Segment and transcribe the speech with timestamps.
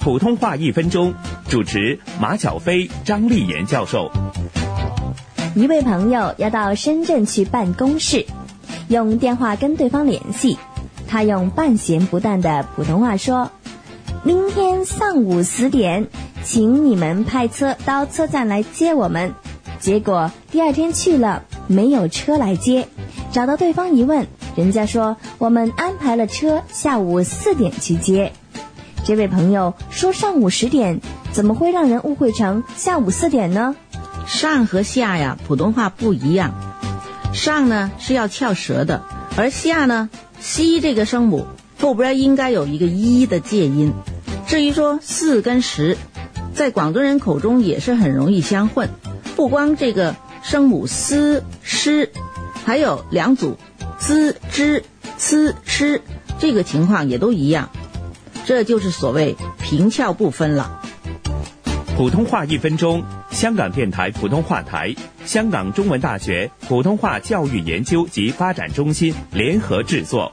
[0.00, 1.12] 普通话一分钟，
[1.46, 4.10] 主持马小飞、张丽妍教授。
[5.54, 8.24] 一位朋友要到深圳去办公室，
[8.88, 10.56] 用电话跟对方联系。
[11.06, 13.50] 他用半咸不淡的普通话说
[14.24, 16.06] ：“明天上午十点，
[16.42, 19.34] 请你们派车到车站来接我们。”
[19.80, 22.88] 结果第二天去了，没有车来接。
[23.32, 24.26] 找到对方一问，
[24.56, 28.32] 人家说我们安排了车下午四点去接。
[29.10, 31.00] 这位朋友说上午十点，
[31.32, 33.74] 怎么会让人误会成下午四点呢？
[34.28, 36.54] 上和下呀，普通话不一样。
[37.34, 39.02] 上呢是要翘舌的，
[39.36, 40.08] 而下呢。
[40.38, 41.44] 西这个声母
[41.80, 43.92] 后边应该有一个一的介音。
[44.46, 45.96] 至于说四跟十，
[46.54, 48.90] 在广东人口中也是很容易相混。
[49.34, 52.10] 不光这个声母 ss
[52.64, 53.56] 还有两组
[53.98, 54.84] z、z、
[55.18, 56.00] c、sh，
[56.38, 57.70] 这个情况也都一样。
[58.44, 60.82] 这就是所谓平翘不分了。
[61.96, 64.94] 普通话一分钟，香港电台普通话台、
[65.26, 70.32] 香港中文大学普通话教育研究及发展中心联合制作。